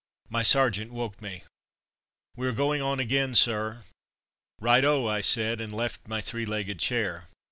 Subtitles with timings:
[0.29, 1.43] My sergeant woke me.
[2.35, 3.83] "We are going on again, sir!"
[4.59, 7.27] "Right oh!" I said, and left my three legged chair.